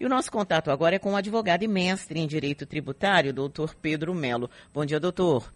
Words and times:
E 0.00 0.06
o 0.06 0.08
nosso 0.08 0.32
contato 0.32 0.70
agora 0.70 0.96
é 0.96 0.98
com 0.98 1.12
o 1.12 1.16
advogado 1.16 1.62
e 1.62 1.68
mestre 1.68 2.18
em 2.18 2.26
Direito 2.26 2.64
Tributário, 2.64 3.34
doutor 3.34 3.74
Pedro 3.74 4.14
Melo. 4.14 4.48
Bom 4.72 4.82
dia, 4.86 4.98
doutor. 4.98 5.52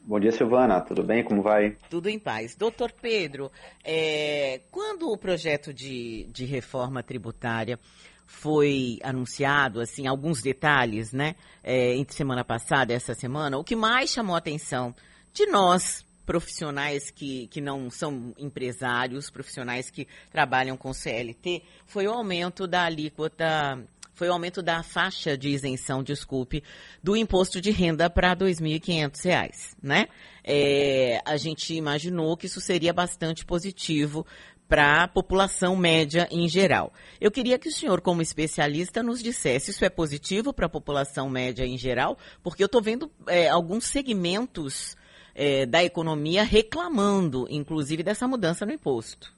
Bom 0.00 0.18
dia, 0.18 0.32
Silvana. 0.32 0.80
Tudo 0.80 1.04
bem? 1.04 1.22
Como 1.22 1.40
vai? 1.40 1.76
Tudo 1.88 2.08
em 2.08 2.18
paz. 2.18 2.56
Doutor 2.56 2.90
Pedro, 2.90 3.52
é, 3.84 4.62
quando 4.68 5.12
o 5.12 5.16
projeto 5.16 5.72
de, 5.72 6.24
de 6.24 6.44
reforma 6.44 7.04
tributária 7.04 7.78
foi 8.26 8.98
anunciado, 9.04 9.80
assim, 9.80 10.08
alguns 10.08 10.42
detalhes, 10.42 11.12
né, 11.12 11.36
é, 11.62 11.94
entre 11.94 12.16
semana 12.16 12.44
passada 12.44 12.92
e 12.92 12.96
essa 12.96 13.14
semana, 13.14 13.56
o 13.56 13.62
que 13.62 13.76
mais 13.76 14.10
chamou 14.10 14.34
a 14.34 14.38
atenção 14.38 14.92
de 15.32 15.46
nós, 15.46 16.04
profissionais 16.24 17.10
que, 17.10 17.46
que 17.48 17.60
não 17.60 17.90
são 17.90 18.34
empresários, 18.38 19.30
profissionais 19.30 19.90
que 19.90 20.06
trabalham 20.30 20.76
com 20.76 20.92
CLT, 20.92 21.62
foi 21.86 22.06
o 22.06 22.12
aumento 22.12 22.66
da 22.66 22.84
alíquota 22.84 23.78
foi 24.14 24.28
o 24.28 24.32
aumento 24.32 24.62
da 24.62 24.82
faixa 24.82 25.36
de 25.36 25.48
isenção, 25.48 26.00
desculpe, 26.00 26.62
do 27.02 27.16
imposto 27.16 27.60
de 27.60 27.72
renda 27.72 28.08
para 28.08 28.30
R$ 28.30 28.36
2.500, 28.36 29.74
né? 29.82 30.06
É, 30.44 31.20
a 31.26 31.36
gente 31.36 31.74
imaginou 31.74 32.36
que 32.36 32.46
isso 32.46 32.60
seria 32.60 32.92
bastante 32.92 33.44
positivo 33.44 34.24
para 34.68 35.04
a 35.04 35.08
população 35.08 35.76
média 35.76 36.28
em 36.30 36.48
geral. 36.48 36.92
Eu 37.20 37.30
queria 37.30 37.58
que 37.58 37.68
o 37.68 37.72
senhor, 37.72 38.00
como 38.00 38.22
especialista, 38.22 39.02
nos 39.02 39.22
dissesse 39.22 39.70
isso 39.70 39.84
é 39.84 39.90
positivo 39.90 40.52
para 40.52 40.66
a 40.66 40.70
população 40.70 41.28
média 41.28 41.64
em 41.66 41.76
geral, 41.76 42.16
porque 42.42 42.62
eu 42.62 42.66
estou 42.66 42.80
vendo 42.80 43.10
é, 43.26 43.48
alguns 43.48 43.84
segmentos 43.84 44.96
é, 45.34 45.66
da 45.66 45.82
economia 45.82 46.44
reclamando, 46.44 47.46
inclusive, 47.50 48.02
dessa 48.02 48.28
mudança 48.28 48.64
no 48.64 48.72
imposto. 48.72 49.32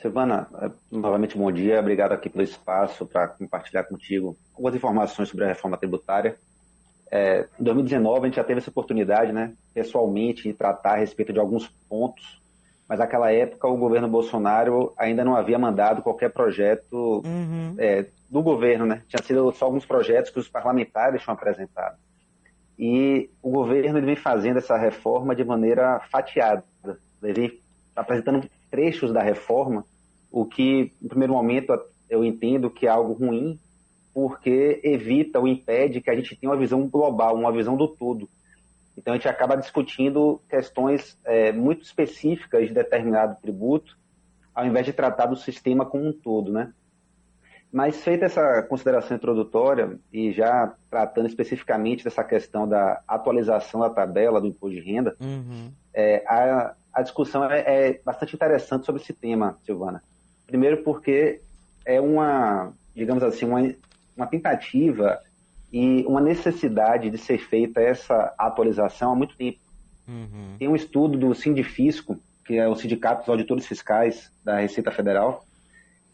Silvana, 0.00 0.48
é, 0.60 0.70
novamente 0.92 1.36
bom 1.36 1.50
dia, 1.50 1.80
obrigado 1.80 2.12
aqui 2.12 2.28
pelo 2.28 2.44
espaço 2.44 3.04
para 3.04 3.28
compartilhar 3.28 3.84
contigo 3.84 4.36
algumas 4.54 4.74
informações 4.74 5.28
sobre 5.28 5.44
a 5.44 5.48
reforma 5.48 5.76
tributária. 5.76 6.36
É, 7.10 7.48
em 7.58 7.64
2019 7.64 8.20
a 8.20 8.24
gente 8.26 8.36
já 8.36 8.44
teve 8.44 8.60
essa 8.60 8.70
oportunidade, 8.70 9.32
né, 9.32 9.54
pessoalmente, 9.74 10.42
de 10.42 10.52
tratar 10.52 10.92
a 10.92 10.98
respeito 10.98 11.32
de 11.32 11.40
alguns 11.40 11.66
pontos, 11.88 12.40
mas 12.88 13.00
naquela 13.00 13.32
época 13.32 13.66
o 13.66 13.76
governo 13.76 14.08
Bolsonaro 14.08 14.92
ainda 14.96 15.24
não 15.24 15.34
havia 15.34 15.58
mandado 15.58 16.02
qualquer 16.02 16.30
projeto 16.30 17.22
uhum. 17.24 17.74
é, 17.76 18.06
do 18.30 18.42
governo, 18.42 18.86
né? 18.86 19.02
Tinha 19.08 19.22
sido 19.22 19.52
só 19.52 19.66
alguns 19.66 19.84
projetos 19.84 20.30
que 20.30 20.38
os 20.38 20.48
parlamentares 20.48 21.22
tinham 21.22 21.34
apresentado. 21.34 21.98
E 22.78 23.28
o 23.42 23.50
governo 23.50 23.98
ele 23.98 24.06
vem 24.06 24.16
fazendo 24.16 24.58
essa 24.58 24.76
reforma 24.76 25.34
de 25.34 25.44
maneira 25.44 26.00
fatiada. 26.10 26.64
Ele 27.22 27.32
vem 27.32 27.60
apresentando 27.96 28.48
trechos 28.70 29.12
da 29.12 29.20
reforma, 29.20 29.84
o 30.30 30.44
que, 30.44 30.92
no 31.00 31.08
primeiro 31.08 31.32
momento, 31.32 31.72
eu 32.08 32.24
entendo 32.24 32.70
que 32.70 32.86
é 32.86 32.90
algo 32.90 33.12
ruim, 33.12 33.58
porque 34.14 34.80
evita 34.84 35.38
ou 35.38 35.48
impede 35.48 36.00
que 36.00 36.10
a 36.10 36.14
gente 36.14 36.36
tenha 36.36 36.52
uma 36.52 36.58
visão 36.58 36.86
global, 36.86 37.34
uma 37.34 37.52
visão 37.52 37.76
do 37.76 37.88
todo. 37.88 38.28
Então, 38.96 39.14
a 39.14 39.16
gente 39.16 39.28
acaba 39.28 39.56
discutindo 39.56 40.40
questões 40.48 41.18
é, 41.24 41.52
muito 41.52 41.82
específicas 41.82 42.66
de 42.66 42.74
determinado 42.74 43.40
tributo, 43.40 43.96
ao 44.54 44.66
invés 44.66 44.86
de 44.86 44.92
tratar 44.92 45.26
do 45.26 45.36
sistema 45.36 45.86
como 45.86 46.08
um 46.08 46.12
todo, 46.12 46.52
né? 46.52 46.72
Mas 47.70 48.02
feita 48.02 48.24
essa 48.24 48.62
consideração 48.62 49.16
introdutória 49.16 49.98
e 50.12 50.32
já 50.32 50.72
tratando 50.90 51.26
especificamente 51.26 52.02
dessa 52.02 52.24
questão 52.24 52.66
da 52.66 53.02
atualização 53.06 53.80
da 53.80 53.90
tabela 53.90 54.40
do 54.40 54.46
imposto 54.46 54.74
de 54.74 54.80
renda, 54.80 55.14
uhum. 55.20 55.70
é, 55.92 56.24
a, 56.26 56.74
a 56.94 57.02
discussão 57.02 57.44
é, 57.44 57.60
é, 57.60 58.00
bastante 58.02 58.34
interessante 58.34 58.86
sobre 58.86 59.02
esse 59.02 59.12
tema, 59.12 59.58
Silvana. 59.66 60.02
Primeiro 60.46 60.82
porque 60.82 61.42
é 61.84 62.00
uma, 62.00 62.72
digamos 62.94 63.22
assim, 63.22 63.44
uma, 63.44 63.60
uma 64.16 64.26
tentativa 64.26 65.20
e 65.70 66.04
uma 66.06 66.20
necessidade 66.20 67.10
de 67.10 67.18
ser 67.18 67.38
feita 67.38 67.80
essa 67.80 68.34
atualização 68.38 69.12
há 69.12 69.14
muito 69.14 69.36
tempo. 69.36 69.58
Uhum. 70.08 70.56
Tem 70.58 70.68
um 70.68 70.74
estudo 70.74 71.18
do 71.18 71.34
Sindifisco, 71.34 72.18
que 72.46 72.56
é 72.56 72.66
o 72.66 72.74
Sindicato 72.74 73.20
dos 73.20 73.28
Auditores 73.28 73.66
Fiscais 73.66 74.32
da 74.42 74.60
Receita 74.60 74.90
Federal, 74.90 75.44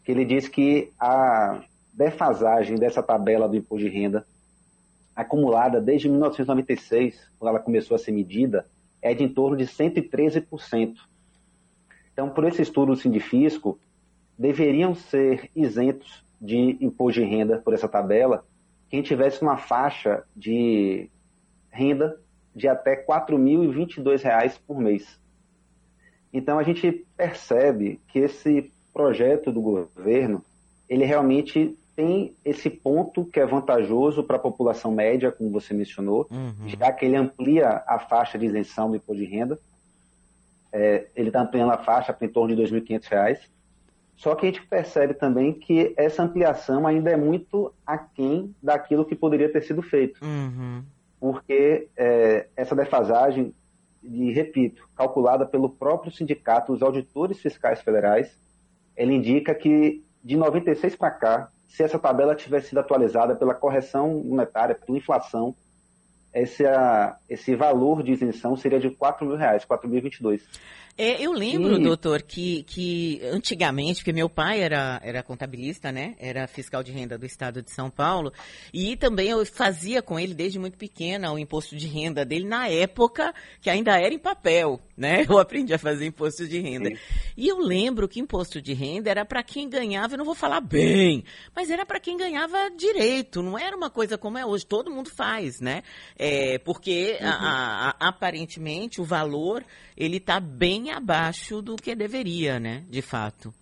que 0.05 0.11
ele 0.11 0.23
diz 0.23 0.47
que 0.47 0.91
a 0.99 1.63
defasagem 1.91 2.77
dessa 2.77 3.01
tabela 3.01 3.49
do 3.49 3.57
imposto 3.57 3.89
de 3.89 3.89
renda 3.89 4.25
acumulada 5.15 5.81
desde 5.81 6.07
1996, 6.07 7.27
quando 7.39 7.49
ela 7.49 7.59
começou 7.59 7.95
a 7.95 7.97
ser 7.97 8.11
medida, 8.11 8.67
é 9.01 9.13
de 9.13 9.23
em 9.23 9.29
torno 9.29 9.57
de 9.57 9.65
113%. 9.65 10.95
Então, 12.13 12.29
por 12.29 12.45
esse 12.45 12.61
estudo 12.61 12.93
do 12.93 12.99
Sindifisco, 12.99 13.79
deveriam 14.37 14.93
ser 14.93 15.49
isentos 15.55 16.23
de 16.39 16.77
imposto 16.79 17.19
de 17.19 17.25
renda 17.25 17.57
por 17.57 17.73
essa 17.73 17.87
tabela 17.87 18.45
quem 18.89 19.01
tivesse 19.01 19.41
uma 19.41 19.57
faixa 19.57 20.23
de 20.35 21.09
renda 21.71 22.19
de 22.55 22.67
até 22.67 22.93
R$ 22.93 23.05
4.022 23.07 24.59
por 24.67 24.79
mês. 24.79 25.19
Então, 26.31 26.59
a 26.59 26.63
gente 26.63 27.05
percebe 27.17 27.99
que 28.07 28.19
esse 28.19 28.71
projeto 28.95 29.51
do 29.51 29.61
governo, 29.61 30.41
ele 30.87 31.03
realmente 31.03 31.77
tem 31.97 32.33
esse 32.45 32.69
ponto 32.69 33.25
que 33.25 33.41
é 33.41 33.45
vantajoso 33.45 34.23
para 34.23 34.37
a 34.37 34.39
população 34.39 34.91
média, 34.91 35.33
como 35.33 35.51
você 35.51 35.73
mencionou, 35.73 36.25
uhum. 36.31 36.69
já 36.69 36.93
que 36.93 37.05
ele 37.05 37.17
amplia 37.17 37.83
a 37.85 37.99
faixa 37.99 38.37
de 38.37 38.45
isenção 38.45 38.89
do 38.89 38.95
imposto 38.95 39.21
de 39.21 39.25
renda. 39.25 39.59
É, 40.71 41.07
ele 41.13 41.27
está 41.27 41.41
ampliando 41.41 41.71
a 41.71 41.77
faixa 41.77 42.13
para 42.13 42.25
em 42.25 42.29
torno 42.29 42.55
de 42.55 42.61
R$ 42.61 42.81
2.500. 42.81 43.39
Só 44.15 44.33
que 44.33 44.45
a 44.45 44.49
gente 44.49 44.65
percebe 44.65 45.13
também 45.13 45.53
que 45.53 45.93
essa 45.97 46.23
ampliação 46.23 46.87
ainda 46.87 47.11
é 47.11 47.17
muito 47.17 47.73
aquém 47.85 48.55
daquilo 48.63 49.05
que 49.05 49.15
poderia 49.15 49.51
ter 49.51 49.61
sido 49.61 49.81
feito. 49.81 50.23
Uhum. 50.23 50.83
Porque 51.19 51.89
é, 51.97 52.47
essa 52.55 52.75
defasagem, 52.75 53.53
e 54.01 54.31
repito, 54.31 54.87
calculada 54.95 55.45
pelo 55.45 55.69
próprio 55.69 56.13
sindicato 56.13 56.71
dos 56.71 56.81
auditores 56.81 57.39
fiscais 57.39 57.81
federais, 57.81 58.45
ele 58.95 59.13
indica 59.13 59.53
que 59.53 60.03
de 60.23 60.35
96 60.35 60.95
para 60.95 61.11
cá, 61.11 61.49
se 61.67 61.83
essa 61.83 61.99
tabela 61.99 62.35
tivesse 62.35 62.69
sido 62.69 62.79
atualizada 62.79 63.35
pela 63.35 63.53
correção 63.53 64.23
monetária, 64.23 64.75
pela 64.75 64.97
inflação, 64.97 65.55
esse, 66.33 66.63
esse 67.29 67.55
valor 67.55 68.03
de 68.03 68.11
isenção 68.11 68.57
seria 68.57 68.79
de 68.79 68.89
4 68.89 69.25
mil 69.25 69.37
reais, 69.37 69.65
4.022. 69.65 70.41
É, 70.97 71.21
eu 71.21 71.33
lembro, 71.33 71.77
e... 71.77 71.83
doutor, 71.83 72.21
que, 72.21 72.63
que 72.63 73.19
antigamente, 73.25 73.99
porque 73.99 74.13
meu 74.13 74.29
pai 74.29 74.61
era, 74.61 75.01
era 75.03 75.21
contabilista, 75.21 75.91
né? 75.91 76.15
Era 76.17 76.47
fiscal 76.47 76.81
de 76.81 76.93
renda 76.93 77.17
do 77.17 77.25
estado 77.25 77.61
de 77.61 77.69
São 77.69 77.89
Paulo. 77.89 78.31
E 78.73 78.95
também 78.95 79.27
eu 79.27 79.45
fazia 79.45 80.01
com 80.01 80.17
ele 80.17 80.33
desde 80.33 80.57
muito 80.57 80.77
pequena 80.77 81.33
o 81.33 81.37
imposto 81.37 81.75
de 81.75 81.85
renda 81.85 82.23
dele 82.23 82.47
na 82.47 82.69
época 82.69 83.33
que 83.59 83.69
ainda 83.69 83.99
era 83.99 84.13
em 84.13 84.19
papel, 84.19 84.79
né? 84.95 85.25
Eu 85.29 85.37
aprendi 85.37 85.73
a 85.73 85.79
fazer 85.79 86.05
imposto 86.05 86.47
de 86.47 86.59
renda. 86.59 86.89
Sim. 86.89 86.97
E 87.35 87.47
eu 87.49 87.57
lembro 87.59 88.07
que 88.07 88.19
imposto 88.19 88.61
de 88.61 88.73
renda 88.73 89.09
era 89.09 89.25
para 89.25 89.43
quem 89.43 89.67
ganhava, 89.67 90.13
eu 90.13 90.17
não 90.17 90.23
vou 90.23 90.35
falar 90.35 90.61
bem, 90.61 91.25
mas 91.53 91.69
era 91.69 91.85
para 91.85 91.99
quem 91.99 92.15
ganhava 92.15 92.69
direito, 92.69 93.41
não 93.41 93.57
era 93.57 93.75
uma 93.75 93.89
coisa 93.89 94.17
como 94.17 94.37
é 94.37 94.45
hoje, 94.45 94.65
todo 94.65 94.91
mundo 94.91 95.09
faz, 95.09 95.59
né? 95.59 95.83
É, 96.17 96.57
porque 96.59 97.17
uhum. 97.19 97.27
a, 97.27 97.95
a, 97.99 98.07
aparentemente 98.07 99.01
o 99.01 99.03
valor 99.03 99.65
ele 99.97 100.17
está 100.17 100.39
bem 100.39 100.84
abaixo 100.91 101.61
do 101.61 101.75
que 101.75 101.95
deveria, 101.95 102.59
né? 102.59 102.83
De 102.89 103.01
fato. 103.01 103.53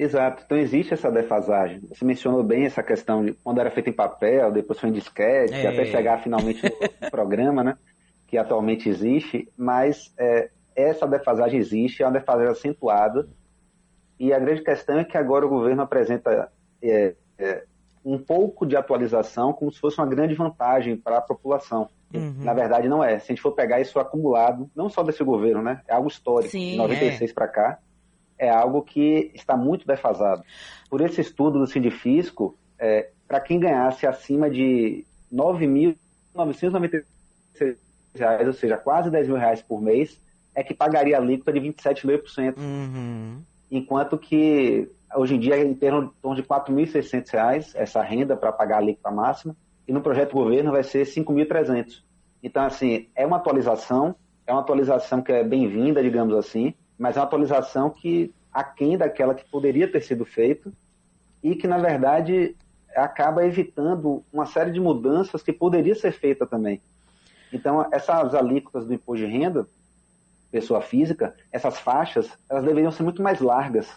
Exato. 0.00 0.42
Então 0.46 0.56
existe 0.56 0.94
essa 0.94 1.10
defasagem. 1.10 1.80
Você 1.80 2.04
mencionou 2.04 2.42
bem 2.42 2.64
essa 2.64 2.82
questão 2.82 3.22
de 3.22 3.34
quando 3.34 3.60
era 3.60 3.70
feito 3.70 3.90
em 3.90 3.92
papel, 3.92 4.50
depois 4.50 4.80
foi 4.80 4.88
em 4.88 4.92
disquete, 4.92 5.52
é. 5.52 5.66
até 5.66 5.84
chegar 5.84 6.22
finalmente 6.22 6.62
no 6.64 7.10
programa, 7.10 7.62
né? 7.62 7.76
Que 8.26 8.38
atualmente 8.38 8.88
existe, 8.88 9.46
mas 9.58 10.10
é, 10.18 10.48
essa 10.74 11.06
defasagem 11.06 11.58
existe, 11.58 12.02
é 12.02 12.06
uma 12.06 12.18
defasagem 12.18 12.50
acentuada. 12.50 13.28
E 14.18 14.32
a 14.32 14.38
grande 14.38 14.62
questão 14.62 14.98
é 14.98 15.04
que 15.04 15.18
agora 15.18 15.44
o 15.44 15.50
governo 15.50 15.82
apresenta 15.82 16.50
é, 16.82 17.14
é 17.38 17.64
um 18.02 18.18
pouco 18.18 18.64
de 18.64 18.76
atualização 18.76 19.52
como 19.52 19.70
se 19.70 19.78
fosse 19.78 19.98
uma 19.98 20.06
grande 20.06 20.34
vantagem 20.34 20.96
para 20.96 21.18
a 21.18 21.22
população. 21.22 21.90
Uhum. 22.12 22.34
Na 22.38 22.52
verdade, 22.52 22.88
não 22.88 23.02
é. 23.02 23.18
Se 23.18 23.26
a 23.26 23.34
gente 23.34 23.42
for 23.42 23.52
pegar 23.52 23.80
isso 23.80 23.98
acumulado, 23.98 24.70
não 24.74 24.88
só 24.88 25.02
desse 25.02 25.22
governo, 25.22 25.62
né? 25.62 25.80
É 25.86 25.94
algo 25.94 26.08
histórico. 26.08 26.50
Sim, 26.50 26.72
de 26.72 26.76
96 26.76 27.30
é. 27.30 27.34
para 27.34 27.48
cá, 27.48 27.78
é 28.38 28.48
algo 28.50 28.82
que 28.82 29.30
está 29.34 29.56
muito 29.56 29.86
defasado. 29.86 30.42
Por 30.88 31.00
esse 31.00 31.20
estudo 31.20 31.58
do 31.58 31.66
Sindifisco, 31.66 32.56
é, 32.78 33.10
para 33.28 33.40
quem 33.40 33.60
ganhasse 33.60 34.06
acima 34.06 34.50
de 34.50 35.04
9.996 35.32 37.04
reais, 38.14 38.46
ou 38.46 38.52
seja, 38.52 38.76
quase 38.76 39.10
10 39.10 39.28
mil 39.28 39.36
reais 39.36 39.62
por 39.62 39.80
mês, 39.80 40.18
é 40.54 40.64
que 40.64 40.74
pagaria 40.74 41.16
a 41.16 41.20
alíquota 41.20 41.52
de 41.52 41.60
27,5%. 41.60 42.56
Uhum. 42.58 43.42
Enquanto 43.70 44.18
que 44.18 44.90
hoje 45.14 45.36
em 45.36 45.38
dia 45.38 45.56
é 45.56 45.64
em 45.64 45.74
torno 45.74 46.12
de 46.34 46.40
R$ 46.40 46.46
4.600 46.48 47.72
essa 47.74 48.02
renda 48.02 48.36
para 48.36 48.50
pagar 48.50 48.76
a 48.76 48.78
alíquota 48.78 49.10
máxima 49.10 49.54
e 49.86 49.92
no 49.92 50.00
projeto 50.00 50.32
governo 50.32 50.72
vai 50.72 50.82
ser 50.82 51.06
5.300. 51.06 52.02
Então, 52.42 52.64
assim, 52.64 53.08
é 53.14 53.26
uma 53.26 53.36
atualização, 53.36 54.14
é 54.46 54.52
uma 54.52 54.60
atualização 54.60 55.22
que 55.22 55.32
é 55.32 55.44
bem-vinda, 55.44 56.02
digamos 56.02 56.34
assim, 56.34 56.74
mas 56.98 57.16
é 57.16 57.20
uma 57.20 57.26
atualização 57.26 57.90
que 57.90 58.34
aquém 58.52 58.96
daquela 58.96 59.34
que 59.34 59.48
poderia 59.50 59.90
ter 59.90 60.00
sido 60.00 60.24
feito 60.24 60.72
e 61.42 61.54
que, 61.54 61.66
na 61.66 61.78
verdade, 61.78 62.56
acaba 62.94 63.46
evitando 63.46 64.24
uma 64.32 64.46
série 64.46 64.70
de 64.70 64.80
mudanças 64.80 65.42
que 65.42 65.52
poderia 65.52 65.94
ser 65.94 66.12
feita 66.12 66.46
também. 66.46 66.80
Então, 67.52 67.86
essas 67.92 68.34
alíquotas 68.34 68.86
do 68.86 68.94
imposto 68.94 69.24
de 69.24 69.30
renda, 69.30 69.66
pessoa 70.50 70.80
física, 70.80 71.34
essas 71.52 71.78
faixas, 71.78 72.30
elas 72.48 72.64
deveriam 72.64 72.90
ser 72.90 73.02
muito 73.02 73.22
mais 73.22 73.40
largas. 73.40 73.88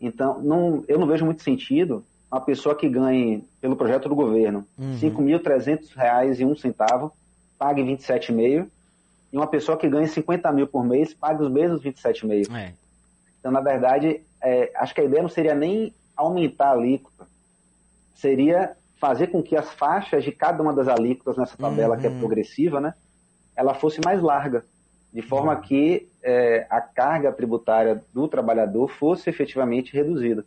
Então, 0.00 0.40
não, 0.40 0.84
eu 0.86 0.98
não 0.98 1.06
vejo 1.06 1.24
muito 1.24 1.42
sentido 1.42 2.04
uma 2.30 2.40
pessoa 2.40 2.74
que 2.74 2.88
ganhe, 2.88 3.44
pelo 3.60 3.76
projeto 3.76 4.08
do 4.08 4.14
governo, 4.14 4.66
uhum. 4.78 4.92
R$ 4.92 5.10
5.300,01 5.10 7.10
pague 7.58 7.82
27,5 7.82 8.68
e 9.32 9.36
uma 9.36 9.46
pessoa 9.46 9.76
que 9.76 9.88
ganha 9.88 10.06
50 10.06 10.50
mil 10.52 10.66
por 10.66 10.84
mês 10.84 11.14
pague 11.14 11.42
os 11.42 11.50
mesmos 11.50 11.82
27,5. 11.82 12.54
É. 12.54 12.72
Então, 13.38 13.50
na 13.50 13.60
verdade, 13.60 14.20
é, 14.42 14.70
acho 14.76 14.94
que 14.94 15.00
a 15.00 15.04
ideia 15.04 15.22
não 15.22 15.28
seria 15.28 15.54
nem 15.54 15.92
aumentar 16.16 16.68
a 16.68 16.72
alíquota, 16.72 17.26
seria 18.14 18.76
fazer 19.00 19.28
com 19.28 19.42
que 19.42 19.56
as 19.56 19.72
faixas 19.74 20.24
de 20.24 20.32
cada 20.32 20.62
uma 20.62 20.74
das 20.74 20.88
alíquotas 20.88 21.36
nessa 21.36 21.56
tabela 21.56 21.94
uhum. 21.94 22.00
que 22.00 22.06
é 22.06 22.10
uhum. 22.10 22.18
progressiva, 22.18 22.80
né, 22.80 22.94
ela 23.56 23.74
fosse 23.74 24.00
mais 24.04 24.20
larga, 24.20 24.64
de 25.12 25.22
forma 25.22 25.54
uhum. 25.54 25.60
que 25.60 26.08
é, 26.22 26.66
a 26.68 26.80
carga 26.80 27.32
tributária 27.32 28.02
do 28.12 28.28
trabalhador 28.28 28.88
fosse 28.88 29.30
efetivamente 29.30 29.92
reduzida. 29.92 30.44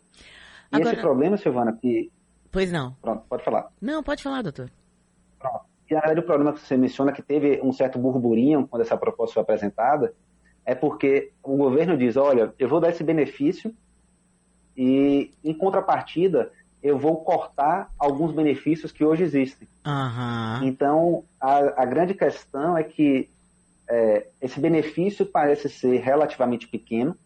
E 0.72 0.76
Agora... 0.76 0.92
esse 0.92 1.00
problema, 1.00 1.36
Silvana, 1.36 1.72
que... 1.72 2.10
Pois 2.50 2.70
não. 2.72 2.94
Pronto, 3.00 3.24
pode 3.28 3.44
falar. 3.44 3.68
Não, 3.80 4.02
pode 4.02 4.22
falar, 4.22 4.42
doutor. 4.42 4.70
Pronto. 5.38 5.60
E 5.88 5.94
na 5.94 6.00
verdade 6.00 6.20
o 6.20 6.26
problema 6.26 6.52
que 6.52 6.60
você 6.60 6.76
menciona 6.76 7.12
que 7.12 7.22
teve 7.22 7.60
um 7.62 7.72
certo 7.72 7.98
burburinho 7.98 8.66
quando 8.66 8.82
essa 8.82 8.96
proposta 8.96 9.34
foi 9.34 9.42
apresentada, 9.42 10.14
é 10.64 10.74
porque 10.74 11.32
o 11.42 11.56
governo 11.56 11.96
diz, 11.96 12.16
olha, 12.16 12.54
eu 12.58 12.68
vou 12.68 12.80
dar 12.80 12.90
esse 12.90 13.04
benefício 13.04 13.74
e, 14.76 15.32
em 15.44 15.52
contrapartida, 15.52 16.50
eu 16.82 16.98
vou 16.98 17.22
cortar 17.22 17.90
alguns 17.98 18.32
benefícios 18.32 18.90
que 18.90 19.04
hoje 19.04 19.22
existem. 19.22 19.68
Uhum. 19.86 20.66
Então, 20.66 21.24
a, 21.40 21.82
a, 21.82 21.84
grande 21.84 22.14
questão 22.14 22.76
é 22.76 22.82
que 22.82 23.28
é, 23.88 24.26
esse 24.40 24.58
benefício 24.58 25.26
parece 25.26 25.68
ser 25.68 25.98
relativamente 25.98 26.66
pequeno, 26.66 27.16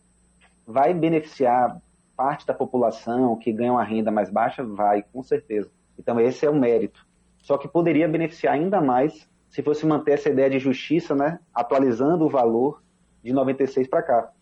vai 0.66 0.92
beneficiar 0.92 1.81
parte 2.16 2.46
da 2.46 2.54
população 2.54 3.36
que 3.36 3.52
ganha 3.52 3.72
uma 3.72 3.84
renda 3.84 4.10
mais 4.10 4.30
baixa? 4.30 4.64
Vai, 4.64 5.02
com 5.12 5.22
certeza. 5.22 5.70
Então, 5.98 6.18
esse 6.20 6.46
é 6.46 6.50
o 6.50 6.54
mérito. 6.54 7.06
Só 7.38 7.56
que 7.58 7.68
poderia 7.68 8.08
beneficiar 8.08 8.54
ainda 8.54 8.80
mais 8.80 9.28
se 9.48 9.62
fosse 9.62 9.86
manter 9.86 10.12
essa 10.12 10.28
ideia 10.28 10.50
de 10.50 10.58
justiça, 10.58 11.14
né, 11.14 11.38
atualizando 11.54 12.24
o 12.24 12.28
valor 12.28 12.82
de 13.22 13.32
96 13.32 13.88
para 13.88 14.02
cá. 14.02 14.32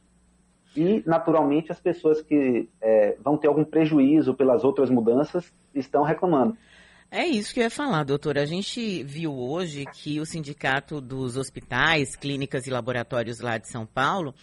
E, 0.76 1.03
naturalmente, 1.06 1.71
as 1.71 1.81
pessoas 1.81 2.21
que 2.21 2.69
é, 2.81 3.17
vão 3.23 3.37
ter 3.37 3.47
algum 3.47 3.65
prejuízo 3.65 4.35
pelas 4.35 4.65
outras 4.65 4.91
mudanças 4.91 5.53
estão 5.75 6.03
reclamando. 6.03 6.56
É 7.11 7.25
isso 7.25 7.55
que 7.55 7.61
eu 7.61 7.65
ia 7.65 7.71
falar, 7.71 8.03
doutora. 8.03 8.43
A 8.43 8.47
gente 8.47 9.05
viu 9.05 9.32
hoje 9.32 9.85
que 9.87 10.19
o 10.19 10.26
Sindicato 10.26 11.00
dos 11.00 11.37
Hospitais, 11.37 12.17
Clínicas 12.17 12.67
e 12.67 12.71
Laboratórios 12.71 13.38
lá 13.38 13.56
de 13.56 13.71
São 13.71 13.87
Paulo 13.87 14.35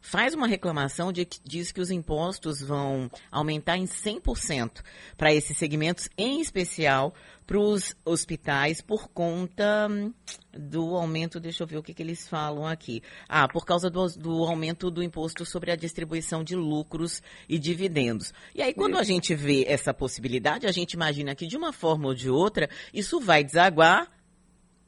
faz 0.00 0.34
uma 0.34 0.46
reclamação 0.46 1.12
de 1.12 1.24
que 1.24 1.40
diz 1.44 1.72
que 1.72 1.80
os 1.80 1.90
impostos 1.90 2.60
vão 2.60 3.10
aumentar 3.30 3.76
em 3.76 3.84
100% 3.84 4.82
para 5.16 5.32
esses 5.32 5.56
segmentos, 5.56 6.08
em 6.16 6.40
especial 6.40 7.14
para 7.46 7.58
os 7.58 7.94
hospitais, 8.04 8.80
por 8.80 9.08
conta 9.08 9.86
hum, 9.88 10.12
do 10.52 10.96
aumento, 10.96 11.38
deixa 11.38 11.62
eu 11.62 11.66
ver 11.66 11.76
o 11.76 11.82
que, 11.82 11.94
que 11.94 12.02
eles 12.02 12.28
falam 12.28 12.66
aqui. 12.66 13.02
Ah, 13.28 13.46
por 13.46 13.64
causa 13.64 13.88
do, 13.88 14.04
do, 14.08 14.44
aumento 14.44 14.90
do 14.90 15.02
imposto 15.02 15.44
sobre 15.44 15.70
a 15.70 15.76
distribuição 15.76 16.42
de 16.42 16.56
lucros 16.56 17.22
e 17.48 17.56
dividendos. 17.58 18.34
E 18.54 18.62
aí, 18.62 18.74
quando 18.74 18.98
a 18.98 19.04
gente 19.04 19.34
vê 19.34 19.64
essa 19.68 19.94
possibilidade, 19.94 20.66
a 20.66 20.72
gente 20.72 20.94
imagina 20.94 21.36
que, 21.36 21.46
de 21.46 21.56
uma 21.56 21.72
forma 21.72 22.08
ou 22.08 22.14
de 22.14 22.28
outra, 22.28 22.68
isso 22.92 23.20
vai 23.20 23.44
desaguar 23.44 24.10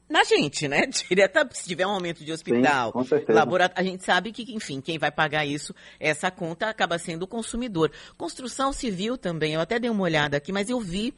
na 0.09 0.23
gente, 0.23 0.67
né? 0.67 0.87
Direta, 1.07 1.47
se 1.51 1.67
tiver 1.67 1.85
um 1.85 1.91
aumento 1.91 2.25
de 2.25 2.31
hospital, 2.31 2.91
Sim, 3.05 3.31
laboratório, 3.31 3.79
a 3.79 3.91
gente 3.91 4.03
sabe 4.03 4.31
que, 4.31 4.53
enfim, 4.53 4.81
quem 4.81 4.97
vai 4.97 5.11
pagar 5.11 5.45
isso, 5.45 5.73
essa 5.99 6.31
conta 6.31 6.67
acaba 6.67 6.97
sendo 6.97 7.23
o 7.23 7.27
consumidor. 7.27 7.91
Construção 8.17 8.73
civil 8.73 9.17
também, 9.17 9.53
eu 9.53 9.61
até 9.61 9.79
dei 9.79 9.89
uma 9.89 10.03
olhada 10.03 10.37
aqui, 10.37 10.51
mas 10.51 10.69
eu 10.69 10.79
vi 10.79 11.13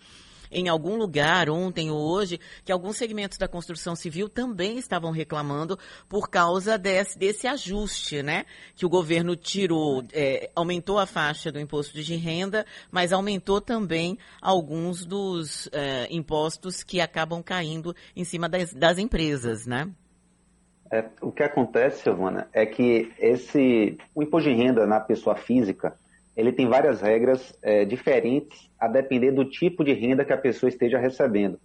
em 0.51 0.67
algum 0.67 0.97
lugar, 0.97 1.49
ontem 1.49 1.89
ou 1.89 1.97
hoje, 1.97 2.39
que 2.65 2.71
alguns 2.71 2.97
segmentos 2.97 3.37
da 3.37 3.47
construção 3.47 3.95
civil 3.95 4.27
também 4.27 4.77
estavam 4.77 5.11
reclamando 5.11 5.79
por 6.09 6.29
causa 6.29 6.77
desse, 6.77 7.17
desse 7.17 7.47
ajuste, 7.47 8.21
né? 8.21 8.45
Que 8.75 8.85
o 8.85 8.89
governo 8.89 9.35
tirou, 9.35 10.03
é, 10.13 10.49
aumentou 10.55 10.99
a 10.99 11.05
faixa 11.05 11.51
do 11.51 11.59
imposto 11.59 12.01
de 12.01 12.15
renda, 12.15 12.65
mas 12.91 13.13
aumentou 13.13 13.61
também 13.61 14.17
alguns 14.41 15.05
dos 15.05 15.69
é, 15.71 16.07
impostos 16.09 16.83
que 16.83 16.99
acabam 16.99 17.41
caindo 17.41 17.95
em 18.15 18.23
cima 18.23 18.49
das, 18.49 18.73
das 18.73 18.97
empresas, 18.97 19.65
né? 19.65 19.89
É, 20.91 21.05
o 21.21 21.31
que 21.31 21.41
acontece, 21.41 22.03
Silvana, 22.03 22.49
é 22.51 22.65
que 22.65 23.13
esse 23.17 23.97
o 24.13 24.21
imposto 24.21 24.49
de 24.49 24.55
renda 24.55 24.85
na 24.85 24.99
pessoa 24.99 25.37
física 25.37 25.97
ele 26.35 26.51
tem 26.51 26.67
várias 26.67 27.01
regras 27.01 27.53
é, 27.61 27.85
diferentes 27.85 28.69
a 28.79 28.87
depender 28.87 29.31
do 29.31 29.45
tipo 29.45 29.83
de 29.83 29.93
renda 29.93 30.23
que 30.23 30.33
a 30.33 30.37
pessoa 30.37 30.69
esteja 30.69 30.97
recebendo. 30.97 31.59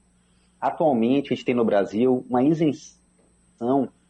Atualmente, 0.61 1.33
a 1.33 1.37
gente 1.37 1.45
tem 1.45 1.55
no 1.55 1.65
Brasil 1.65 2.25
uma 2.29 2.43
isenção 2.43 2.97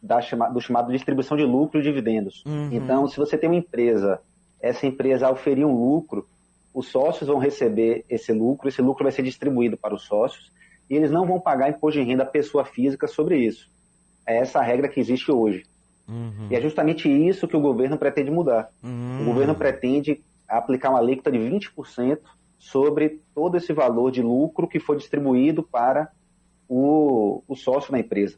da, 0.01 0.19
do 0.49 0.61
chamado 0.61 0.91
distribuição 0.91 1.37
de 1.37 1.43
lucro 1.43 1.79
e 1.79 1.83
dividendos. 1.83 2.43
Uhum. 2.45 2.69
Então, 2.71 3.07
se 3.07 3.17
você 3.17 3.37
tem 3.37 3.49
uma 3.49 3.59
empresa, 3.59 4.19
essa 4.61 4.87
empresa 4.87 5.29
oferir 5.29 5.65
um 5.65 5.75
lucro, 5.75 6.27
os 6.73 6.87
sócios 6.87 7.27
vão 7.27 7.37
receber 7.37 8.05
esse 8.09 8.31
lucro, 8.31 8.67
esse 8.67 8.81
lucro 8.81 9.03
vai 9.03 9.11
ser 9.11 9.23
distribuído 9.23 9.77
para 9.77 9.95
os 9.95 10.03
sócios 10.03 10.51
e 10.89 10.95
eles 10.95 11.11
não 11.11 11.25
vão 11.25 11.39
pagar 11.39 11.69
imposto 11.69 11.99
de 11.99 12.05
renda 12.05 12.23
à 12.23 12.25
pessoa 12.25 12.63
física 12.63 13.07
sobre 13.07 13.37
isso. 13.37 13.69
É 14.25 14.37
essa 14.37 14.59
a 14.59 14.63
regra 14.63 14.87
que 14.87 14.99
existe 14.99 15.31
hoje. 15.31 15.65
Uhum. 16.07 16.47
E 16.49 16.55
é 16.55 16.61
justamente 16.61 17.09
isso 17.09 17.47
que 17.47 17.57
o 17.57 17.61
governo 17.61 17.97
pretende 17.97 18.31
mudar. 18.31 18.69
Uhum. 18.81 19.21
O 19.21 19.25
governo 19.25 19.55
pretende 19.55 20.21
aplicar 20.47 20.89
uma 20.89 20.99
alíquota 20.99 21.31
de 21.31 21.39
20% 21.39 22.19
sobre 22.57 23.21
todo 23.33 23.57
esse 23.57 23.71
valor 23.71 24.11
de 24.11 24.21
lucro 24.21 24.67
que 24.67 24.79
foi 24.79 24.97
distribuído 24.97 25.61
para 25.63 26.11
o, 26.67 27.43
o 27.47 27.55
sócio 27.55 27.91
da 27.91 27.99
empresa. 27.99 28.37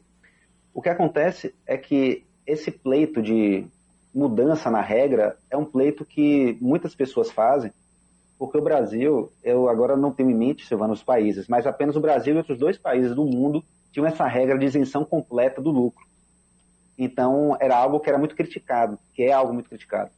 O 0.72 0.82
que 0.82 0.88
acontece 0.88 1.54
é 1.66 1.76
que 1.76 2.24
esse 2.46 2.70
pleito 2.70 3.22
de 3.22 3.66
mudança 4.14 4.70
na 4.70 4.80
regra 4.80 5.36
é 5.50 5.56
um 5.56 5.64
pleito 5.64 6.04
que 6.04 6.56
muitas 6.60 6.94
pessoas 6.94 7.30
fazem, 7.30 7.72
porque 8.38 8.58
o 8.58 8.62
Brasil, 8.62 9.32
eu 9.42 9.68
agora 9.68 9.96
não 9.96 10.12
tenho 10.12 10.30
em 10.30 10.34
mente, 10.34 10.66
Silvano, 10.66 10.92
os 10.92 11.02
países, 11.02 11.46
mas 11.48 11.66
apenas 11.66 11.96
o 11.96 12.00
Brasil 12.00 12.34
e 12.34 12.38
outros 12.38 12.58
dois 12.58 12.78
países 12.78 13.14
do 13.14 13.24
mundo 13.24 13.62
tinham 13.92 14.06
essa 14.06 14.26
regra 14.26 14.58
de 14.58 14.66
isenção 14.66 15.04
completa 15.04 15.60
do 15.60 15.70
lucro. 15.70 16.04
Então, 16.96 17.56
era 17.60 17.76
algo 17.76 18.00
que 18.00 18.08
era 18.08 18.18
muito 18.18 18.36
criticado, 18.36 18.98
que 19.14 19.22
é 19.22 19.32
algo 19.32 19.52
muito 19.52 19.68
criticado. 19.68 20.10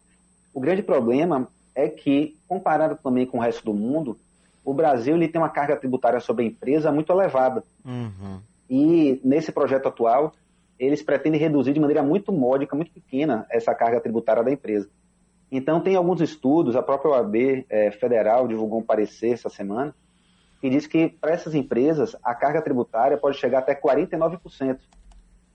O 0.52 0.61
grande 0.61 0.82
problema 0.82 1.49
é 1.74 1.88
que, 1.88 2.36
comparado 2.48 2.96
também 3.02 3.26
com 3.26 3.38
o 3.38 3.40
resto 3.40 3.64
do 3.64 3.74
mundo, 3.74 4.16
o 4.64 4.72
Brasil 4.72 5.16
ele 5.16 5.28
tem 5.28 5.40
uma 5.40 5.48
carga 5.48 5.76
tributária 5.76 6.20
sobre 6.20 6.44
a 6.44 6.48
empresa 6.48 6.92
muito 6.92 7.12
elevada. 7.12 7.64
Uhum. 7.84 8.40
E 8.68 9.20
nesse 9.24 9.50
projeto 9.50 9.88
atual, 9.88 10.32
eles 10.78 11.02
pretendem 11.02 11.40
reduzir 11.40 11.72
de 11.72 11.80
maneira 11.80 12.02
muito 12.02 12.32
módica, 12.32 12.76
muito 12.76 12.92
pequena, 12.92 13.46
essa 13.50 13.74
carga 13.74 14.00
tributária 14.00 14.42
da 14.42 14.52
empresa. 14.52 14.88
Então, 15.50 15.80
tem 15.80 15.96
alguns 15.96 16.20
estudos, 16.20 16.76
a 16.76 16.82
própria 16.82 17.12
OAB 17.12 17.66
é, 17.68 17.90
federal 17.90 18.48
divulgou 18.48 18.80
um 18.80 18.84
parecer 18.84 19.32
essa 19.32 19.50
semana, 19.50 19.94
que 20.60 20.70
diz 20.70 20.86
que 20.86 21.08
para 21.08 21.32
essas 21.32 21.54
empresas 21.54 22.16
a 22.22 22.34
carga 22.34 22.62
tributária 22.62 23.18
pode 23.18 23.36
chegar 23.36 23.58
até 23.58 23.74
49%. 23.74 24.78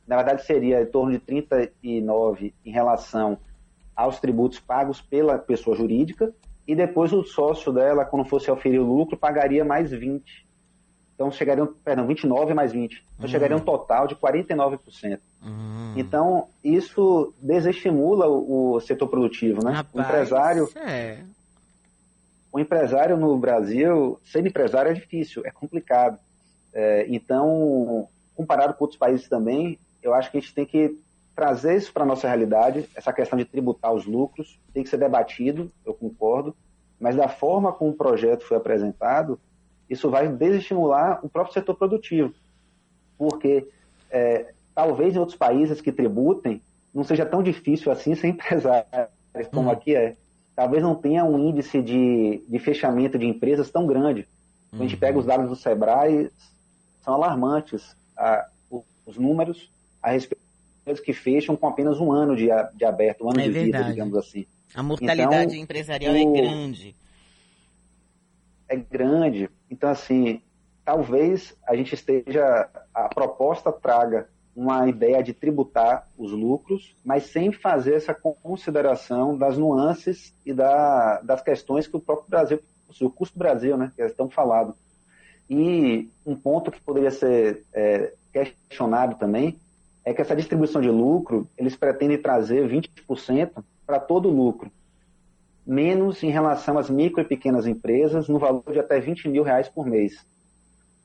Na 0.05 0.17
verdade, 0.17 0.45
seria 0.45 0.81
em 0.81 0.85
torno 0.85 1.11
de 1.11 1.19
39% 1.19 2.53
em 2.65 2.71
relação 2.71 3.39
aos 3.97 4.19
tributos 4.19 4.59
pagos 4.59 5.01
pela 5.01 5.39
pessoa 5.39 5.75
jurídica 5.75 6.31
e 6.67 6.75
depois 6.75 7.11
o 7.11 7.23
sócio 7.23 7.73
dela, 7.73 8.05
quando 8.05 8.29
fosse 8.29 8.51
oferir 8.51 8.79
o 8.79 8.85
lucro, 8.85 9.17
pagaria 9.17 9.65
mais 9.65 9.89
20. 9.89 10.45
Então 11.15 11.31
chegariam, 11.31 11.65
perdão, 11.83 12.05
29 12.05 12.53
mais 12.53 12.71
20. 12.71 12.93
Então 12.93 13.25
uhum. 13.25 13.27
chegaria 13.27 13.57
um 13.57 13.61
total 13.61 14.05
de 14.05 14.15
49%. 14.15 15.19
Uhum. 15.43 15.93
Então 15.97 16.47
isso 16.63 17.33
desestimula 17.41 18.27
o, 18.27 18.73
o 18.73 18.79
setor 18.81 19.07
produtivo, 19.07 19.63
né? 19.65 19.71
Rapaz, 19.71 19.95
o 19.95 19.99
empresário 19.99 20.69
é. 20.75 21.23
O 22.51 22.59
empresário 22.59 23.17
no 23.17 23.37
Brasil, 23.37 24.19
ser 24.23 24.45
empresário 24.45 24.91
é 24.91 24.93
difícil, 24.93 25.41
é 25.45 25.51
complicado. 25.51 26.19
É, 26.73 27.05
então, 27.09 28.07
comparado 28.35 28.73
com 28.73 28.83
outros 28.83 28.99
países 28.99 29.27
também, 29.27 29.79
eu 30.01 30.13
acho 30.13 30.31
que 30.31 30.37
a 30.37 30.39
gente 30.39 30.53
tem 30.53 30.65
que 30.65 30.97
trazer 31.37 31.77
isso 31.77 31.93
para 31.93 32.01
a 32.01 32.05
nossa 32.07 32.27
realidade, 32.27 32.89
essa 32.95 33.13
questão 33.13 33.37
de 33.37 33.45
tributar 33.45 33.93
os 33.93 34.07
lucros, 34.07 34.59
tem 34.73 34.81
que 34.81 34.89
ser 34.89 34.97
debatido, 34.97 35.71
eu 35.85 35.93
concordo, 35.93 36.55
mas 36.99 37.15
da 37.15 37.29
forma 37.29 37.71
como 37.71 37.91
o 37.91 37.95
projeto 37.95 38.43
foi 38.43 38.57
apresentado, 38.57 39.39
isso 39.87 40.09
vai 40.09 40.27
desestimular 40.27 41.23
o 41.23 41.29
próprio 41.29 41.53
setor 41.53 41.75
produtivo, 41.75 42.33
porque 43.19 43.69
é, 44.09 44.51
talvez 44.73 45.15
em 45.15 45.19
outros 45.19 45.37
países 45.37 45.79
que 45.79 45.91
tributem 45.91 46.59
não 46.91 47.03
seja 47.03 47.23
tão 47.23 47.43
difícil 47.43 47.91
assim 47.91 48.15
ser 48.15 48.29
empresário, 48.29 48.87
como 49.51 49.67
uhum. 49.67 49.73
aqui 49.73 49.95
é. 49.95 50.17
talvez 50.55 50.81
não 50.81 50.95
tenha 50.95 51.23
um 51.23 51.37
índice 51.37 51.83
de, 51.83 52.43
de 52.49 52.57
fechamento 52.57 53.15
de 53.15 53.27
empresas 53.27 53.69
tão 53.69 53.85
grande. 53.85 54.27
Uhum. 54.73 54.79
A 54.79 54.81
gente 54.81 54.97
pega 54.97 55.19
os 55.19 55.25
uhum. 55.25 55.29
dados 55.29 55.49
do 55.49 55.55
Sebrae, 55.55 56.31
são 57.03 57.13
alarmantes 57.13 57.95
a, 58.17 58.47
os 59.05 59.19
números 59.19 59.71
a 60.01 60.09
respeito 60.09 60.46
que 60.95 61.13
fecham 61.13 61.55
com 61.55 61.67
apenas 61.67 61.99
um 61.99 62.11
ano 62.11 62.35
de, 62.35 62.47
de 62.75 62.85
aberto, 62.85 63.25
um 63.25 63.29
ano 63.29 63.41
é 63.41 63.43
de 63.43 63.49
verdade. 63.49 63.83
vida, 63.83 63.93
digamos 63.93 64.17
assim. 64.17 64.45
A 64.73 64.83
mortalidade 64.83 65.53
então, 65.53 65.63
empresarial 65.63 66.15
é 66.15 66.23
o, 66.23 66.35
é 66.35 66.41
grande. 66.41 66.95
É 68.69 68.75
grande. 68.75 69.49
Então, 69.69 69.89
assim, 69.89 70.41
talvez 70.83 71.55
a 71.67 71.75
gente 71.75 71.93
esteja. 71.93 72.69
A 72.93 73.09
proposta 73.09 73.71
traga 73.71 74.29
uma 74.55 74.89
ideia 74.89 75.21
de 75.21 75.33
tributar 75.33 76.07
os 76.17 76.31
lucros, 76.31 76.95
mas 77.05 77.25
sem 77.25 77.51
fazer 77.51 77.93
essa 77.93 78.13
consideração 78.13 79.37
das 79.37 79.55
nuances 79.55 80.33
e 80.43 80.51
da, 80.51 81.21
das 81.21 81.43
questões 81.43 81.85
que 81.85 81.95
o 81.95 81.99
próprio 81.99 82.27
Brasil, 82.27 82.59
o 82.99 83.09
custo 83.09 83.37
Brasil, 83.37 83.77
né, 83.77 83.91
que 83.95 84.01
estão 84.01 84.27
falado. 84.29 84.75
E 85.47 86.09
um 86.25 86.35
ponto 86.35 86.71
que 86.71 86.81
poderia 86.81 87.11
ser 87.11 87.63
é, 87.71 88.13
questionado 88.33 89.15
também 89.15 89.59
é 90.07 90.13
que 90.13 90.21
essa 90.21 90.37
distribuição 90.37 90.79
de 90.79 90.89
lucro, 90.89 91.49
eles 91.57 91.75
pretendem 91.75 92.17
trazer 92.17 92.65
20% 92.65 93.61
para 93.85 93.99
todo 93.99 94.29
o 94.29 94.31
lucro, 94.31 94.71
menos 95.65 96.23
em 96.23 96.29
relação 96.29 96.77
às 96.77 96.89
micro 96.89 97.21
e 97.21 97.25
pequenas 97.25 97.67
empresas, 97.67 98.29
no 98.29 98.39
valor 98.39 98.63
de 98.71 98.79
até 98.79 99.01
20 99.01 99.27
mil 99.27 99.43
reais 99.43 99.67
por 99.67 99.85
mês. 99.85 100.25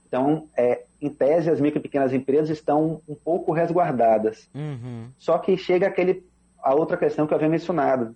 Então, 0.07 0.47
é, 0.57 0.85
em 1.01 1.11
tese, 1.11 1.51
as 1.51 1.61
micro 1.61 1.81
e 1.81 1.83
pequenas 1.83 2.13
empresas 2.13 2.51
estão 2.51 3.01
um 3.09 3.17
pouco 3.17 3.51
resguardadas. 3.51 4.49
Uhum. 4.55 5.09
Só 5.19 5.37
que 5.37 5.57
chega 5.57 5.89
aquele, 5.89 6.25
a 6.63 6.73
outra 6.73 6.97
questão 6.97 7.27
que 7.27 7.35
eu 7.35 7.37
havia 7.39 7.49
mencionado. 7.49 8.15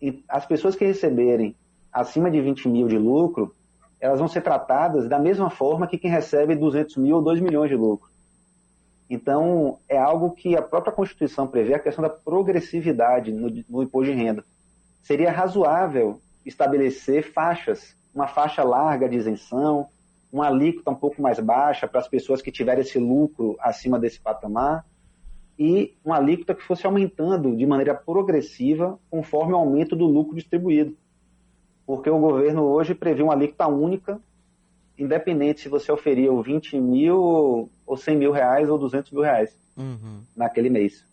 E 0.00 0.22
as 0.28 0.46
pessoas 0.46 0.76
que 0.76 0.84
receberem 0.84 1.56
acima 1.92 2.30
de 2.30 2.40
20 2.40 2.68
mil 2.68 2.86
de 2.86 2.98
lucro, 2.98 3.52
elas 4.00 4.20
vão 4.20 4.28
ser 4.28 4.42
tratadas 4.42 5.08
da 5.08 5.18
mesma 5.18 5.50
forma 5.50 5.88
que 5.88 5.98
quem 5.98 6.08
recebe 6.08 6.54
200 6.54 6.98
mil 6.98 7.16
ou 7.16 7.22
2 7.22 7.40
milhões 7.40 7.68
de 7.68 7.74
lucro. 7.74 8.11
Então, 9.12 9.78
é 9.90 9.98
algo 9.98 10.30
que 10.30 10.56
a 10.56 10.62
própria 10.62 10.90
Constituição 10.90 11.46
prevê, 11.46 11.74
a 11.74 11.78
questão 11.78 12.00
da 12.00 12.08
progressividade 12.08 13.30
no, 13.30 13.50
no 13.68 13.82
imposto 13.82 14.10
de 14.10 14.16
renda. 14.16 14.42
Seria 15.02 15.30
razoável 15.30 16.18
estabelecer 16.46 17.30
faixas, 17.30 17.94
uma 18.14 18.26
faixa 18.26 18.64
larga 18.64 19.06
de 19.06 19.18
isenção, 19.18 19.86
uma 20.32 20.46
alíquota 20.46 20.92
um 20.92 20.94
pouco 20.94 21.20
mais 21.20 21.38
baixa 21.38 21.86
para 21.86 22.00
as 22.00 22.08
pessoas 22.08 22.40
que 22.40 22.50
tiverem 22.50 22.80
esse 22.80 22.98
lucro 22.98 23.54
acima 23.60 23.98
desse 23.98 24.18
patamar 24.18 24.82
e 25.58 25.94
uma 26.02 26.16
alíquota 26.16 26.54
que 26.54 26.62
fosse 26.62 26.86
aumentando 26.86 27.54
de 27.54 27.66
maneira 27.66 27.94
progressiva 27.94 28.98
conforme 29.10 29.52
o 29.52 29.56
aumento 29.56 29.94
do 29.94 30.06
lucro 30.06 30.34
distribuído. 30.34 30.96
Porque 31.84 32.08
o 32.08 32.18
governo 32.18 32.62
hoje 32.62 32.94
prevê 32.94 33.22
uma 33.22 33.34
alíquota 33.34 33.66
única, 33.66 34.18
independente 35.02 35.60
se 35.60 35.68
você 35.68 35.90
oferia 35.90 36.30
20 36.32 36.78
mil 36.80 37.70
ou 37.86 37.96
100 37.96 38.16
mil 38.16 38.32
reais 38.32 38.68
ou 38.68 38.78
200 38.78 39.10
mil 39.12 39.22
reais 39.22 39.56
uhum. 39.76 40.22
naquele 40.36 40.70
mês. 40.70 41.04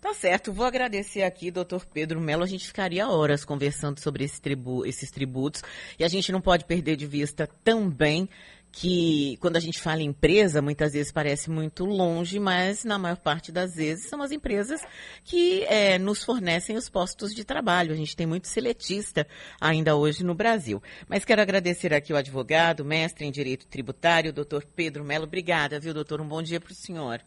Tá 0.00 0.14
certo, 0.14 0.52
vou 0.52 0.64
agradecer 0.64 1.22
aqui, 1.22 1.50
doutor 1.50 1.84
Pedro 1.84 2.20
Mello. 2.20 2.44
A 2.44 2.46
gente 2.46 2.66
ficaria 2.66 3.08
horas 3.08 3.44
conversando 3.44 3.98
sobre 3.98 4.24
esse 4.24 4.40
tribu 4.40 4.86
esses 4.86 5.10
tributos 5.10 5.62
e 5.98 6.04
a 6.04 6.08
gente 6.08 6.30
não 6.30 6.40
pode 6.40 6.64
perder 6.64 6.94
de 6.94 7.04
vista 7.04 7.48
também 7.64 8.28
que 8.70 9.36
quando 9.40 9.56
a 9.56 9.60
gente 9.60 9.80
fala 9.80 10.02
em 10.02 10.06
empresa, 10.06 10.62
muitas 10.62 10.92
vezes 10.92 11.10
parece 11.10 11.50
muito 11.50 11.84
longe, 11.84 12.38
mas 12.38 12.84
na 12.84 12.98
maior 12.98 13.16
parte 13.16 13.50
das 13.50 13.74
vezes 13.74 14.08
são 14.08 14.22
as 14.22 14.30
empresas 14.30 14.80
que 15.24 15.64
é, 15.64 15.98
nos 15.98 16.22
fornecem 16.22 16.76
os 16.76 16.88
postos 16.88 17.34
de 17.34 17.44
trabalho. 17.44 17.92
A 17.92 17.96
gente 17.96 18.16
tem 18.16 18.26
muito 18.26 18.46
seletista 18.48 19.26
ainda 19.60 19.96
hoje 19.96 20.24
no 20.24 20.34
Brasil. 20.34 20.82
Mas 21.08 21.24
quero 21.24 21.42
agradecer 21.42 21.92
aqui 21.92 22.12
o 22.12 22.16
advogado, 22.16 22.84
mestre 22.84 23.26
em 23.26 23.30
Direito 23.30 23.66
Tributário, 23.66 24.32
doutor 24.32 24.64
Pedro 24.76 25.04
Mello. 25.04 25.24
Obrigada, 25.24 25.80
viu, 25.80 25.92
doutor? 25.94 26.20
Um 26.20 26.28
bom 26.28 26.42
dia 26.42 26.60
para 26.60 26.72
o 26.72 26.74
senhor. 26.74 27.20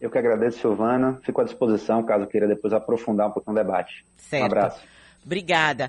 Eu 0.00 0.10
que 0.10 0.18
agradeço, 0.18 0.60
Silvana. 0.60 1.18
Fico 1.24 1.40
à 1.40 1.44
disposição 1.44 2.02
caso 2.04 2.26
queira 2.26 2.46
depois 2.46 2.72
aprofundar 2.72 3.28
um 3.28 3.32
pouquinho 3.32 3.56
o 3.56 3.58
debate. 3.58 4.04
Certo. 4.16 4.42
Um 4.42 4.46
abraço. 4.46 4.80
Obrigada. 5.24 5.84